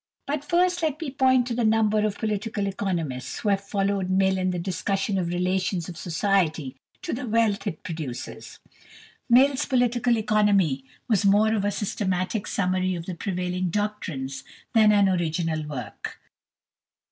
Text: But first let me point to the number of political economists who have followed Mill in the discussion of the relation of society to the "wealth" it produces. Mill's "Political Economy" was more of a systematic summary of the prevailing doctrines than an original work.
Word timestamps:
But 0.25 0.43
first 0.43 0.81
let 0.81 0.99
me 0.99 1.11
point 1.11 1.45
to 1.45 1.53
the 1.53 1.63
number 1.63 2.03
of 2.03 2.17
political 2.17 2.65
economists 2.65 3.37
who 3.37 3.49
have 3.49 3.61
followed 3.63 4.09
Mill 4.09 4.39
in 4.39 4.49
the 4.49 4.57
discussion 4.57 5.19
of 5.19 5.27
the 5.27 5.35
relation 5.35 5.77
of 5.87 5.95
society 5.95 6.75
to 7.03 7.13
the 7.13 7.27
"wealth" 7.27 7.67
it 7.67 7.83
produces. 7.83 8.57
Mill's 9.29 9.65
"Political 9.65 10.17
Economy" 10.17 10.85
was 11.07 11.23
more 11.23 11.53
of 11.53 11.65
a 11.65 11.69
systematic 11.69 12.47
summary 12.47 12.95
of 12.95 13.05
the 13.05 13.13
prevailing 13.13 13.69
doctrines 13.69 14.43
than 14.73 14.91
an 14.91 15.07
original 15.07 15.63
work. 15.67 16.19